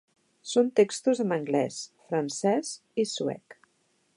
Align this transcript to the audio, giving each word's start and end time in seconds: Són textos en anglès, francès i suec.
Són 0.51 0.71
textos 0.79 1.21
en 1.25 1.35
anglès, 1.37 1.77
francès 2.09 2.73
i 3.05 3.09
suec. 3.13 3.61